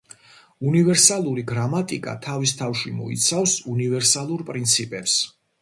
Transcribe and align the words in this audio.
უნივერსალური 0.69 1.43
გრამატიკა 1.51 2.15
თავის 2.29 2.55
თავში 2.63 2.95
მოიცავს 3.03 3.55
უნივერსალურ 3.75 4.47
პრინციპებს. 4.53 5.19